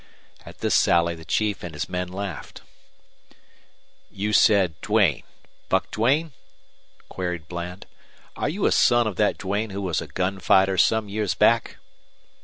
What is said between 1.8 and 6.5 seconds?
men laughed. "You said Duane Buck Duane?"